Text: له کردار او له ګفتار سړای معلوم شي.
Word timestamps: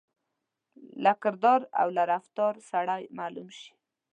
له 1.03 1.11
کردار 1.23 1.61
او 1.81 1.87
له 1.97 2.03
ګفتار 2.11 2.53
سړای 2.69 3.03
معلوم 3.17 3.47
شي. 3.59 3.71